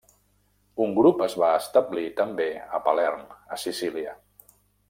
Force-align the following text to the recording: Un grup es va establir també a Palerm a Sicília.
Un 0.85 0.95
grup 0.99 1.21
es 1.25 1.35
va 1.43 1.51
establir 1.59 2.07
també 2.23 2.49
a 2.79 2.83
Palerm 2.89 3.23
a 3.57 3.63
Sicília. 3.67 4.21